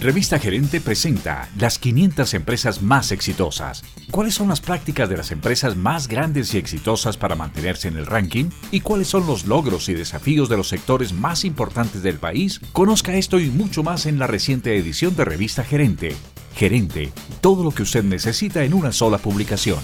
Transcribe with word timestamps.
Revista 0.00 0.38
Gerente 0.38 0.80
presenta 0.80 1.48
las 1.58 1.80
500 1.80 2.32
empresas 2.34 2.82
más 2.82 3.10
exitosas. 3.10 3.82
¿Cuáles 4.12 4.34
son 4.34 4.48
las 4.48 4.60
prácticas 4.60 5.08
de 5.08 5.16
las 5.16 5.32
empresas 5.32 5.74
más 5.74 6.06
grandes 6.06 6.54
y 6.54 6.58
exitosas 6.58 7.16
para 7.16 7.34
mantenerse 7.34 7.88
en 7.88 7.96
el 7.96 8.06
ranking? 8.06 8.50
¿Y 8.70 8.80
cuáles 8.80 9.08
son 9.08 9.26
los 9.26 9.46
logros 9.46 9.88
y 9.88 9.94
desafíos 9.94 10.48
de 10.48 10.56
los 10.56 10.68
sectores 10.68 11.12
más 11.12 11.44
importantes 11.44 12.04
del 12.04 12.18
país? 12.18 12.60
Conozca 12.72 13.16
esto 13.16 13.40
y 13.40 13.50
mucho 13.50 13.82
más 13.82 14.06
en 14.06 14.20
la 14.20 14.28
reciente 14.28 14.76
edición 14.76 15.16
de 15.16 15.24
Revista 15.24 15.64
Gerente. 15.64 16.14
Gerente, 16.54 17.10
todo 17.40 17.64
lo 17.64 17.72
que 17.72 17.82
usted 17.82 18.04
necesita 18.04 18.62
en 18.62 18.74
una 18.74 18.92
sola 18.92 19.18
publicación. 19.18 19.80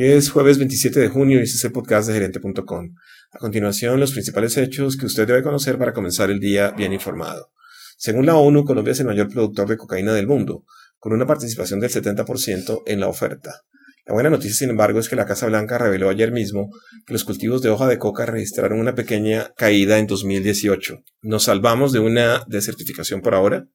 Es 0.00 0.30
jueves 0.30 0.58
27 0.58 1.00
de 1.00 1.08
junio 1.08 1.40
y 1.40 1.42
este 1.42 1.56
es 1.56 1.64
el 1.64 1.72
podcast 1.72 2.06
de 2.06 2.14
gerente.com. 2.14 2.94
A 3.32 3.38
continuación, 3.38 3.98
los 3.98 4.12
principales 4.12 4.56
hechos 4.56 4.96
que 4.96 5.06
usted 5.06 5.26
debe 5.26 5.42
conocer 5.42 5.76
para 5.76 5.92
comenzar 5.92 6.30
el 6.30 6.38
día 6.38 6.70
bien 6.70 6.92
informado. 6.92 7.50
Según 7.96 8.24
la 8.24 8.36
ONU, 8.36 8.64
Colombia 8.64 8.92
es 8.92 9.00
el 9.00 9.06
mayor 9.06 9.28
productor 9.28 9.68
de 9.68 9.76
cocaína 9.76 10.14
del 10.14 10.28
mundo, 10.28 10.64
con 11.00 11.12
una 11.12 11.26
participación 11.26 11.80
del 11.80 11.90
70% 11.90 12.82
en 12.86 13.00
la 13.00 13.08
oferta. 13.08 13.62
La 14.06 14.14
buena 14.14 14.30
noticia, 14.30 14.54
sin 14.54 14.70
embargo, 14.70 15.00
es 15.00 15.08
que 15.08 15.16
la 15.16 15.26
Casa 15.26 15.46
Blanca 15.46 15.78
reveló 15.78 16.10
ayer 16.10 16.30
mismo 16.30 16.70
que 17.04 17.12
los 17.12 17.24
cultivos 17.24 17.60
de 17.60 17.70
hoja 17.70 17.88
de 17.88 17.98
coca 17.98 18.24
registraron 18.24 18.78
una 18.78 18.94
pequeña 18.94 19.52
caída 19.56 19.98
en 19.98 20.06
2018. 20.06 21.02
¿Nos 21.22 21.42
salvamos 21.42 21.90
de 21.90 21.98
una 21.98 22.44
desertificación 22.46 23.20
por 23.20 23.34
ahora? 23.34 23.66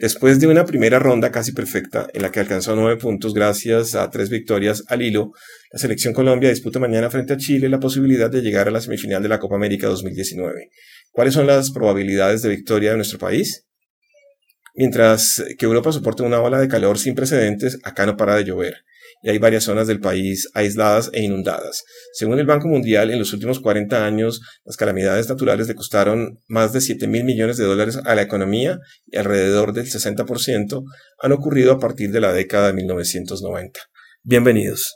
Después 0.00 0.40
de 0.40 0.46
una 0.46 0.64
primera 0.64 0.98
ronda 0.98 1.30
casi 1.30 1.52
perfecta, 1.52 2.06
en 2.14 2.22
la 2.22 2.30
que 2.30 2.40
alcanzó 2.40 2.74
nueve 2.74 2.96
puntos 2.96 3.34
gracias 3.34 3.94
a 3.94 4.08
tres 4.08 4.30
victorias 4.30 4.82
al 4.88 5.02
hilo, 5.02 5.32
la 5.70 5.78
selección 5.78 6.14
Colombia 6.14 6.48
disputa 6.48 6.78
mañana 6.78 7.10
frente 7.10 7.34
a 7.34 7.36
Chile 7.36 7.68
la 7.68 7.80
posibilidad 7.80 8.30
de 8.30 8.40
llegar 8.40 8.66
a 8.66 8.70
la 8.70 8.80
semifinal 8.80 9.22
de 9.22 9.28
la 9.28 9.38
Copa 9.38 9.56
América 9.56 9.88
2019. 9.88 10.70
¿Cuáles 11.10 11.34
son 11.34 11.46
las 11.46 11.70
probabilidades 11.70 12.40
de 12.40 12.48
victoria 12.48 12.92
de 12.92 12.96
nuestro 12.96 13.18
país? 13.18 13.66
Mientras 14.74 15.44
que 15.58 15.66
Europa 15.66 15.92
soporta 15.92 16.22
una 16.22 16.40
ola 16.40 16.58
de 16.58 16.68
calor 16.68 16.98
sin 16.98 17.14
precedentes, 17.14 17.78
acá 17.82 18.06
no 18.06 18.16
para 18.16 18.36
de 18.36 18.44
llover 18.44 18.82
y 19.22 19.30
hay 19.30 19.38
varias 19.38 19.64
zonas 19.64 19.86
del 19.86 20.00
país 20.00 20.48
aisladas 20.54 21.10
e 21.12 21.22
inundadas. 21.22 21.84
Según 22.12 22.38
el 22.38 22.46
Banco 22.46 22.68
Mundial, 22.68 23.10
en 23.10 23.18
los 23.18 23.32
últimos 23.32 23.60
40 23.60 24.04
años, 24.04 24.40
las 24.64 24.76
calamidades 24.76 25.28
naturales 25.28 25.68
le 25.68 25.74
costaron 25.74 26.38
más 26.48 26.72
de 26.72 26.80
7 26.80 27.06
mil 27.06 27.24
millones 27.24 27.56
de 27.56 27.64
dólares 27.64 27.98
a 28.04 28.14
la 28.14 28.22
economía 28.22 28.78
y 29.06 29.18
alrededor 29.18 29.72
del 29.72 29.86
60% 29.86 30.82
han 31.22 31.32
ocurrido 31.32 31.72
a 31.72 31.78
partir 31.78 32.10
de 32.10 32.20
la 32.20 32.32
década 32.32 32.68
de 32.68 32.72
1990. 32.74 33.80
Bienvenidos. 34.22 34.94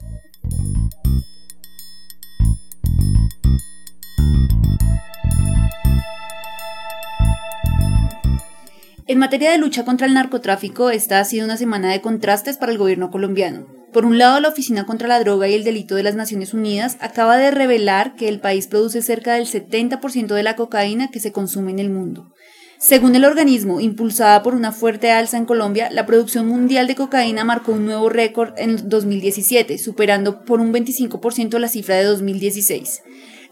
En 9.07 9.19
materia 9.19 9.51
de 9.51 9.59
lucha 9.59 9.85
contra 9.85 10.07
el 10.07 10.15
narcotráfico, 10.15 10.89
esta 10.89 11.21
ha 11.21 11.25
sido 11.27 11.45
una 11.45 11.59
semana 11.59 11.93
de 11.93 12.01
contrastes 12.01 12.57
para 12.57 12.73
el 12.73 12.79
gobierno 12.79 13.11
colombiano. 13.11 13.84
Por 13.95 14.07
un 14.07 14.19
lado, 14.19 14.41
la 14.41 14.49
Oficina 14.49 14.87
contra 14.87 15.07
la 15.07 15.21
Droga 15.21 15.47
y 15.47 15.55
el 15.55 15.63
Delito 15.63 15.95
de 15.95 16.03
las 16.03 16.17
Naciones 16.17 16.53
Unidas 16.53 16.97
acaba 16.99 17.37
de 17.37 17.53
revelar 17.53 18.17
que 18.17 18.29
el 18.29 18.41
país 18.41 18.67
produce 18.67 19.03
cerca 19.03 19.35
del 19.35 19.47
70% 19.47 20.35
de 20.35 20.43
la 20.43 20.57
cocaína 20.57 21.13
que 21.13 21.21
se 21.21 21.31
consume 21.31 21.71
en 21.71 21.79
el 21.79 21.91
mundo. 21.91 22.33
Según 22.81 23.15
el 23.15 23.25
organismo, 23.25 23.81
impulsada 23.81 24.43
por 24.43 24.57
una 24.57 24.73
fuerte 24.73 25.13
alza 25.13 25.37
en 25.37 25.45
Colombia, 25.45 25.91
la 25.93 26.07
producción 26.07 26.49
mundial 26.49 26.89
de 26.89 26.97
cocaína 26.97 27.45
marcó 27.45 27.71
un 27.71 27.85
nuevo 27.85 28.09
récord 28.09 28.55
en 28.57 28.89
2017, 28.89 29.79
superando 29.79 30.45
por 30.45 30.59
un 30.59 30.73
25% 30.75 31.57
la 31.61 31.69
cifra 31.69 31.95
de 31.95 32.03
2016. 32.03 33.03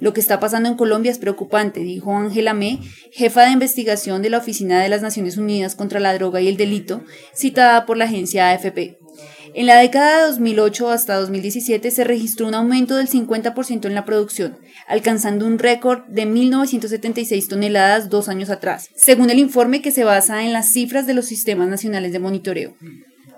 Lo 0.01 0.13
que 0.13 0.21
está 0.21 0.41
pasando 0.41 0.69
en 0.69 0.75
Colombia 0.75 1.13
es 1.13 1.19
preocupante, 1.19 1.79
dijo 1.79 2.17
Ángela 2.17 2.53
May, 2.53 2.81
jefa 3.13 3.45
de 3.45 3.53
investigación 3.53 4.23
de 4.23 4.31
la 4.31 4.39
Oficina 4.39 4.83
de 4.83 4.89
las 4.89 5.03
Naciones 5.03 5.37
Unidas 5.37 5.77
contra 5.77 6.01
la 6.01 6.13
Droga 6.15 6.41
y 6.41 6.49
el 6.49 6.57
Delito, 6.57 7.05
citada 7.33 7.87
por 7.87 7.97
la 7.97 8.07
agencia 8.07 8.51
AFP. 8.51 9.02
En 9.55 9.67
la 9.67 9.79
década 9.79 10.23
de 10.23 10.29
2008 10.29 10.89
hasta 10.89 11.21
2017 11.21 11.91
se 11.91 12.05
registró 12.05 12.49
un 12.49 12.55
aumento 12.55 12.97
del 12.97 13.09
50% 13.09 13.85
en 13.85 13.95
la 13.95 14.07
producción, 14.07 14.57
alcanzando 14.89 15.47
un 15.47 15.59
récord 15.59 16.05
de 16.09 16.27
1.976 16.27 17.49
toneladas 17.49 18.09
dos 18.09 18.31
años 18.31 18.49
atrás, 18.49 18.89
según 18.95 19.29
el 19.29 19.39
informe 19.39 19.83
que 19.83 19.91
se 19.91 20.05
basa 20.05 20.43
en 20.43 20.55
las 20.55 20.73
cifras 20.73 21.07
de 21.07 21.15
los 21.15 21.27
sistemas 21.27 21.69
nacionales 21.69 22.13
de 22.13 22.19
monitoreo. 22.19 22.75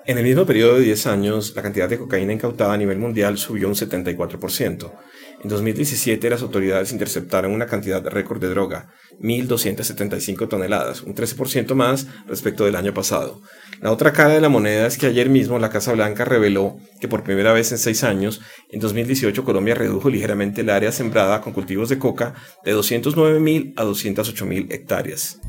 En 0.06 0.18
el 0.18 0.24
mismo 0.24 0.44
periodo 0.44 0.74
de 0.74 0.82
10 0.82 1.06
años, 1.06 1.54
la 1.56 1.62
cantidad 1.62 1.88
de 1.88 1.96
cocaína 1.96 2.34
incautada 2.34 2.74
a 2.74 2.76
nivel 2.76 2.98
mundial 2.98 3.38
subió 3.38 3.68
un 3.68 3.74
74%. 3.74 4.92
En 5.42 5.48
2017 5.48 6.28
las 6.28 6.42
autoridades 6.42 6.92
interceptaron 6.92 7.52
una 7.52 7.66
cantidad 7.66 8.06
récord 8.06 8.38
de 8.38 8.50
droga, 8.50 8.92
1.275 9.22 10.46
toneladas, 10.46 11.00
un 11.00 11.14
13% 11.14 11.74
más 11.74 12.06
respecto 12.26 12.66
del 12.66 12.76
año 12.76 12.92
pasado. 12.92 13.40
La 13.80 13.92
otra 13.92 14.12
cara 14.12 14.34
de 14.34 14.42
la 14.42 14.50
moneda 14.50 14.86
es 14.86 14.98
que 14.98 15.06
ayer 15.06 15.30
mismo 15.30 15.58
la 15.58 15.70
Casa 15.70 15.94
Blanca 15.94 16.26
reveló 16.26 16.76
que 17.00 17.08
por 17.08 17.24
primera 17.24 17.54
vez 17.54 17.72
en 17.72 17.78
seis 17.78 18.04
años, 18.04 18.42
en 18.70 18.80
2018 18.80 19.42
Colombia 19.42 19.74
redujo 19.74 20.10
ligeramente 20.10 20.60
el 20.60 20.68
área 20.68 20.92
sembrada 20.92 21.40
con 21.40 21.54
cultivos 21.54 21.88
de 21.88 21.98
coca 21.98 22.34
de 22.62 22.74
209.000 22.74 23.72
a 23.76 23.84
208.000 23.84 24.70
hectáreas. 24.70 25.40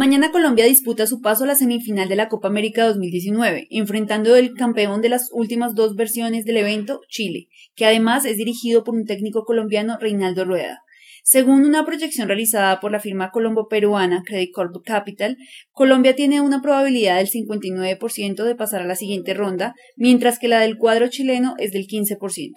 Mañana 0.00 0.32
Colombia 0.32 0.64
disputa 0.64 1.06
su 1.06 1.20
paso 1.20 1.44
a 1.44 1.46
la 1.46 1.54
semifinal 1.54 2.08
de 2.08 2.16
la 2.16 2.30
Copa 2.30 2.48
América 2.48 2.86
2019, 2.86 3.66
enfrentando 3.68 4.34
el 4.34 4.54
campeón 4.54 5.02
de 5.02 5.10
las 5.10 5.28
últimas 5.30 5.74
dos 5.74 5.94
versiones 5.94 6.46
del 6.46 6.56
evento, 6.56 7.02
Chile, 7.10 7.48
que 7.74 7.84
además 7.84 8.24
es 8.24 8.38
dirigido 8.38 8.82
por 8.82 8.94
un 8.94 9.04
técnico 9.04 9.44
colombiano, 9.44 9.98
Reinaldo 10.00 10.46
Rueda. 10.46 10.78
Según 11.22 11.66
una 11.66 11.84
proyección 11.84 12.28
realizada 12.28 12.80
por 12.80 12.92
la 12.92 12.98
firma 12.98 13.30
colombo-peruana 13.30 14.22
Credit 14.24 14.50
Corp 14.54 14.74
Capital, 14.86 15.36
Colombia 15.70 16.16
tiene 16.16 16.40
una 16.40 16.62
probabilidad 16.62 17.18
del 17.18 17.28
59% 17.28 18.42
de 18.42 18.54
pasar 18.54 18.80
a 18.80 18.86
la 18.86 18.96
siguiente 18.96 19.34
ronda, 19.34 19.74
mientras 19.96 20.38
que 20.38 20.48
la 20.48 20.60
del 20.60 20.78
cuadro 20.78 21.08
chileno 21.08 21.56
es 21.58 21.72
del 21.72 21.86
15%. 21.86 22.54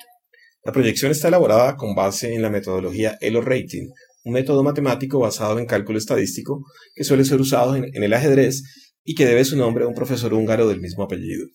La 0.64 0.72
proyección 0.72 1.12
está 1.12 1.28
elaborada 1.28 1.76
con 1.76 1.94
base 1.94 2.34
en 2.34 2.42
la 2.42 2.50
metodología 2.50 3.18
Elo 3.20 3.42
Rating, 3.42 3.90
un 4.24 4.34
método 4.34 4.64
matemático 4.64 5.20
basado 5.20 5.60
en 5.60 5.66
cálculo 5.66 5.98
estadístico 5.98 6.66
que 6.96 7.04
suele 7.04 7.26
ser 7.26 7.40
usado 7.42 7.76
en, 7.76 7.86
el 7.94 8.14
ajedrez 8.14 8.64
y 9.04 9.16
que 9.16 9.26
debe 9.26 9.44
su 9.46 9.58
nombre 9.58 9.84
a 9.84 9.88
un 9.88 9.96
profesor 9.96 10.34
húngaro 10.34 10.68
del 10.68 10.82
mismo 10.82 11.04
apellido. 11.04 11.46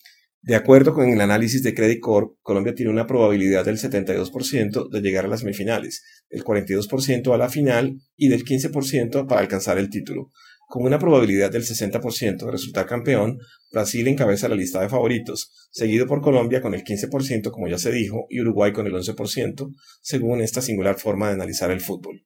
De 0.41 0.55
acuerdo 0.55 0.95
con 0.95 1.09
el 1.09 1.21
análisis 1.21 1.63
de 1.63 1.75
Credit 1.75 2.01
Corp, 2.01 2.37
Colombia 2.43 2.75
tiene 2.75 2.93
una 2.93 3.07
probabilidad 3.07 3.65
del 3.65 3.77
72% 3.77 4.89
de 4.89 5.01
llegar 5.01 5.25
a 5.25 5.29
las 5.29 5.41
semifinales, 5.41 6.03
del 6.31 6.45
42% 6.45 7.35
a 7.35 7.39
la 7.39 7.49
final 7.49 7.97
y 8.17 8.29
del 8.29 8.45
15% 8.45 9.27
para 9.27 9.41
alcanzar 9.41 9.79
el 9.79 9.91
título. 9.91 10.31
Con 10.69 10.85
una 10.85 10.99
probabilidad 10.99 11.51
del 11.51 11.65
60% 11.65 12.45
de 12.45 12.53
resultar 12.53 12.87
campeón, 12.87 13.39
Brasil 13.73 14.07
encabeza 14.07 14.49
la 14.49 14.55
lista 14.55 14.81
de 14.83 14.91
favoritos, 14.91 15.51
seguido 15.71 16.07
por 16.07 16.21
Colombia 16.21 16.61
con 16.61 16.75
el 16.75 16.85
15% 16.85 17.51
como 17.51 17.69
ya 17.69 17.79
se 17.79 17.91
dijo 17.91 18.27
y 18.29 18.41
Uruguay 18.41 18.73
con 18.73 18.87
el 18.87 18.93
11%, 18.93 19.75
según 20.03 20.43
esta 20.43 20.61
singular 20.61 20.99
forma 20.99 21.29
de 21.29 21.35
analizar 21.35 21.71
el 21.71 21.81
fútbol. 21.81 22.23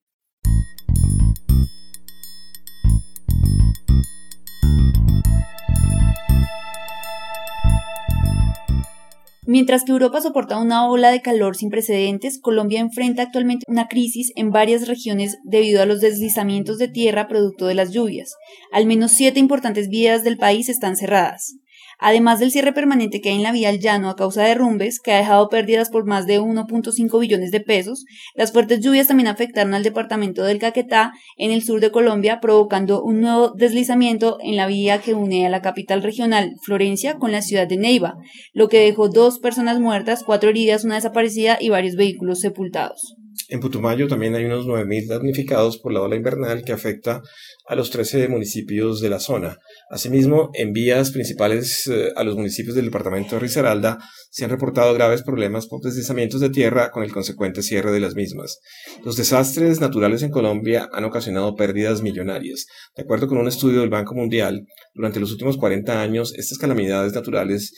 Mientras 9.52 9.84
que 9.84 9.92
Europa 9.92 10.22
soporta 10.22 10.56
una 10.56 10.88
ola 10.88 11.10
de 11.10 11.20
calor 11.20 11.56
sin 11.56 11.68
precedentes, 11.68 12.40
Colombia 12.40 12.80
enfrenta 12.80 13.20
actualmente 13.20 13.66
una 13.68 13.86
crisis 13.86 14.32
en 14.34 14.50
varias 14.50 14.88
regiones 14.88 15.36
debido 15.44 15.82
a 15.82 15.84
los 15.84 16.00
deslizamientos 16.00 16.78
de 16.78 16.88
tierra 16.88 17.28
producto 17.28 17.66
de 17.66 17.74
las 17.74 17.92
lluvias. 17.92 18.34
Al 18.72 18.86
menos 18.86 19.12
siete 19.12 19.40
importantes 19.40 19.90
vías 19.90 20.24
del 20.24 20.38
país 20.38 20.70
están 20.70 20.96
cerradas. 20.96 21.56
Además 22.04 22.40
del 22.40 22.50
cierre 22.50 22.72
permanente 22.72 23.20
que 23.20 23.28
hay 23.28 23.36
en 23.36 23.44
la 23.44 23.52
vía 23.52 23.68
al 23.68 23.78
llano 23.78 24.10
a 24.10 24.16
causa 24.16 24.42
de 24.42 24.48
derrumbes, 24.48 24.98
que 24.98 25.12
ha 25.12 25.18
dejado 25.18 25.48
pérdidas 25.48 25.88
por 25.88 26.04
más 26.04 26.26
de 26.26 26.40
1.5 26.40 27.20
billones 27.20 27.52
de 27.52 27.60
pesos, 27.60 28.04
las 28.34 28.50
fuertes 28.50 28.80
lluvias 28.80 29.06
también 29.06 29.28
afectaron 29.28 29.72
al 29.72 29.84
departamento 29.84 30.42
del 30.42 30.58
Caquetá, 30.58 31.12
en 31.36 31.52
el 31.52 31.62
sur 31.62 31.78
de 31.78 31.92
Colombia, 31.92 32.40
provocando 32.40 33.04
un 33.04 33.20
nuevo 33.20 33.50
deslizamiento 33.50 34.38
en 34.42 34.56
la 34.56 34.66
vía 34.66 35.00
que 35.00 35.14
une 35.14 35.46
a 35.46 35.48
la 35.48 35.62
capital 35.62 36.02
regional, 36.02 36.54
Florencia, 36.60 37.18
con 37.18 37.30
la 37.30 37.40
ciudad 37.40 37.68
de 37.68 37.76
Neiva, 37.76 38.16
lo 38.52 38.68
que 38.68 38.80
dejó 38.80 39.08
dos 39.08 39.38
personas 39.38 39.78
muertas, 39.78 40.24
cuatro 40.24 40.50
heridas, 40.50 40.84
una 40.84 40.96
desaparecida 40.96 41.56
y 41.60 41.68
varios 41.68 41.94
vehículos 41.94 42.40
sepultados. 42.40 43.14
En 43.48 43.60
Putumayo 43.60 44.08
también 44.08 44.34
hay 44.34 44.44
unos 44.44 44.66
9.000 44.66 45.06
damnificados 45.08 45.78
por 45.78 45.92
la 45.92 46.00
ola 46.00 46.16
invernal 46.16 46.64
que 46.64 46.72
afecta 46.72 47.22
a 47.66 47.74
los 47.74 47.90
13 47.90 48.28
municipios 48.28 49.00
de 49.00 49.08
la 49.08 49.20
zona. 49.20 49.58
Asimismo, 49.90 50.50
en 50.54 50.72
vías 50.72 51.10
principales 51.10 51.86
eh, 51.86 52.10
a 52.16 52.24
los 52.24 52.36
municipios 52.36 52.74
del 52.74 52.86
departamento 52.86 53.36
de 53.36 53.40
Risaralda 53.40 53.98
se 54.30 54.44
han 54.44 54.50
reportado 54.50 54.94
graves 54.94 55.22
problemas 55.22 55.66
por 55.66 55.82
deslizamientos 55.82 56.40
de 56.40 56.50
tierra 56.50 56.90
con 56.90 57.02
el 57.02 57.12
consecuente 57.12 57.62
cierre 57.62 57.92
de 57.92 58.00
las 58.00 58.14
mismas. 58.14 58.58
Los 59.04 59.16
desastres 59.16 59.80
naturales 59.80 60.22
en 60.22 60.30
Colombia 60.30 60.88
han 60.92 61.04
ocasionado 61.04 61.54
pérdidas 61.54 62.02
millonarias. 62.02 62.66
De 62.96 63.02
acuerdo 63.02 63.28
con 63.28 63.38
un 63.38 63.48
estudio 63.48 63.80
del 63.80 63.90
Banco 63.90 64.14
Mundial, 64.14 64.66
durante 64.94 65.20
los 65.20 65.32
últimos 65.32 65.56
40 65.56 66.00
años, 66.00 66.34
estas 66.36 66.58
calamidades 66.58 67.12
naturales 67.12 67.72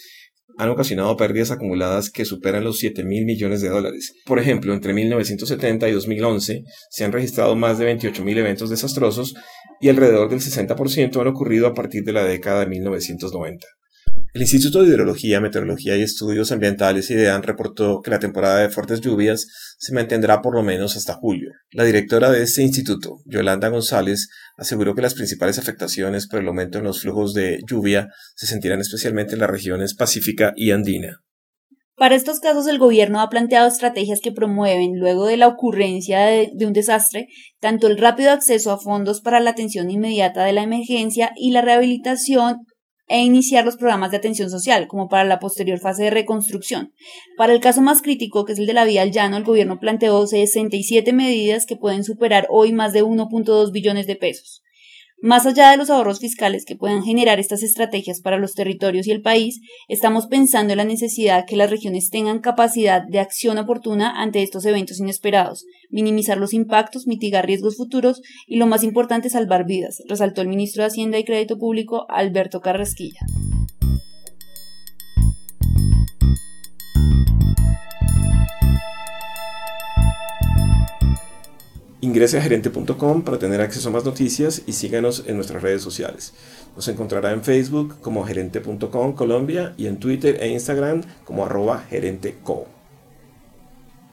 han 0.57 0.69
ocasionado 0.69 1.17
pérdidas 1.17 1.51
acumuladas 1.51 2.11
que 2.11 2.25
superan 2.25 2.65
los 2.65 2.79
7 2.79 3.05
mil 3.05 3.25
millones 3.25 3.61
de 3.61 3.69
dólares. 3.69 4.15
Por 4.25 4.39
ejemplo, 4.39 4.73
entre 4.73 4.93
1970 4.93 5.89
y 5.89 5.93
2011 5.93 6.65
se 6.91 7.05
han 7.05 7.13
registrado 7.13 7.57
más 7.57 7.79
de 7.79 7.87
28 7.87 8.25
mil 8.25 8.39
eventos 8.39 8.71
desastrosos 8.71 9.35
y 9.81 9.89
alrededor 9.89 10.29
del 10.29 10.41
60% 10.41 11.21
han 11.21 11.27
ocurrido 11.27 11.67
a 11.67 11.75
partir 11.75 12.05
de 12.05 12.13
la 12.13 12.25
década 12.25 12.61
de 12.61 12.67
1990. 12.67 13.67
El 14.35 14.43
Instituto 14.43 14.83
de 14.83 14.89
Hidrología, 14.89 15.41
Meteorología 15.41 15.97
y 15.97 16.03
Estudios 16.03 16.51
Ambientales 16.51 17.09
IDEAN 17.09 17.45
reportó 17.45 18.01
que 18.03 18.11
la 18.11 18.19
temporada 18.19 18.59
de 18.59 18.69
fuertes 18.69 19.01
lluvias 19.01 19.47
se 19.79 19.95
mantendrá 19.95 20.43
por 20.43 20.57
lo 20.57 20.65
menos 20.65 20.97
hasta 20.97 21.15
julio. 21.15 21.53
La 21.71 21.85
directora 21.85 22.33
de 22.33 22.43
este 22.43 22.63
instituto, 22.63 23.21
Yolanda 23.27 23.69
González, 23.69 24.29
aseguró 24.57 24.97
que 24.97 25.03
las 25.03 25.15
principales 25.15 25.61
afectaciones 25.61 26.27
por 26.27 26.41
el 26.41 26.49
aumento 26.49 26.79
en 26.79 26.85
los 26.85 27.01
flujos 27.01 27.33
de 27.33 27.61
lluvia 27.65 28.09
se 28.35 28.47
sentirán 28.47 28.81
especialmente 28.81 29.35
en 29.35 29.39
las 29.39 29.51
regiones 29.51 29.95
pacífica 29.95 30.53
y 30.57 30.73
andina. 30.73 31.21
Para 31.97 32.17
estos 32.17 32.41
casos, 32.41 32.67
el 32.67 32.81
gobierno 32.81 33.21
ha 33.21 33.29
planteado 33.29 33.69
estrategias 33.69 34.19
que 34.21 34.33
promueven, 34.33 34.99
luego 34.99 35.27
de 35.27 35.37
la 35.37 35.47
ocurrencia 35.47 36.27
de, 36.27 36.51
de, 36.53 36.67
un 36.67 36.73
desastre, 36.73 37.29
tanto 37.61 37.87
el 37.87 37.99
rápido 37.99 38.33
acceso 38.33 38.73
a 38.73 38.81
fondos 38.81 39.21
para 39.21 39.39
la 39.39 39.51
atención 39.51 39.93
inmediata 39.93 40.45
de 40.45 40.55
la 40.55 40.65
emergencia 40.65 41.31
y 41.37 41.53
la 41.53 41.63
rehabilitación 41.63 42.57
e 43.07 43.21
iniciar 43.21 43.65
los 43.65 43.77
programas 43.77 44.11
de 44.11 44.17
atención 44.17 44.51
social, 44.51 44.89
como 44.89 45.09
para 45.09 45.25
la 45.25 45.39
posterior 45.39 45.79
fase 45.79 46.05
de 46.05 46.11
reconstrucción. 46.11 46.93
Para 47.37 47.53
el 47.53 47.61
caso 47.61 47.83
más 47.83 48.03
crítico, 48.03 48.45
que 48.45 48.55
es 48.55 48.59
el 48.59 48.67
de 48.67 48.73
la 48.73 48.85
vía 48.85 49.03
al 49.03 49.13
llano, 49.13 49.37
el 49.37 49.45
gobierno 49.45 49.79
planteó 49.79 50.27
67 50.27 51.13
medidas 51.13 51.67
que 51.67 51.77
pueden 51.77 52.05
superar 52.05 52.47
hoy 52.51 52.73
más 52.73 52.93
de 52.93 53.05
1.2 53.05 53.73
billones 53.73 54.07
de 54.07 54.17
pesos. 54.17 54.64
Más 55.25 55.47
allá 55.47 55.71
de 55.71 55.79
los 55.79 55.89
ahorros 55.89 56.21
fiscales 56.21 56.67
que 56.67 56.77
puedan 56.77 57.03
generar 57.03 57.41
estas 57.41 57.63
estrategias 57.63 58.21
para 58.21 58.37
los 58.37 58.53
territorios 58.53 59.07
y 59.07 59.11
el 59.11 59.23
país, 59.23 59.63
estamos 59.89 60.27
pensando 60.27 60.75
en 60.75 60.77
la 60.77 60.85
necesidad 60.85 61.47
que 61.47 61.57
las 61.57 61.71
regiones 61.71 62.11
tengan 62.11 62.41
capacidad 62.41 63.01
de 63.03 63.21
acción 63.21 63.57
oportuna 63.57 64.21
ante 64.21 64.43
estos 64.43 64.67
eventos 64.67 65.01
inesperados, 65.01 65.65
minimizar 65.89 66.37
los 66.37 66.53
impactos, 66.53 67.07
mitigar 67.07 67.47
riesgos 67.47 67.79
futuros 67.79 68.21
y, 68.47 68.57
lo 68.57 68.67
más 68.67 68.85
importante, 68.85 69.31
salvar 69.31 69.65
vidas, 69.65 70.03
resaltó 70.07 70.43
el 70.43 70.49
ministro 70.49 70.83
de 70.83 70.89
Hacienda 70.89 71.19
y 71.19 71.25
Crédito 71.25 71.57
Público, 71.57 72.05
Alberto 72.11 72.61
Carrasquilla. 72.61 73.21
Ingrese 82.05 82.37
a 82.37 82.43
gerente.com 82.43 83.23
para 83.23 83.39
tener 83.39 83.63
acceso 83.63 83.89
a 83.89 83.93
más 83.93 84.05
noticias 84.05 84.61
y 84.67 84.75
síganos 84.75 85.25
en 85.27 85.37
nuestras 85.37 85.63
redes 85.63 85.81
sociales. 85.81 86.35
Nos 86.77 86.87
encontrará 86.89 87.33
en 87.33 87.43
Facebook 87.43 87.99
como 88.03 88.25
gerente.com 88.25 89.15
Colombia 89.15 89.73
y 89.79 89.87
en 89.87 89.97
Twitter 89.97 90.37
e 90.39 90.49
Instagram 90.49 91.01
como 91.25 91.47
arroba 91.47 91.79
gerenteco. 91.89 92.67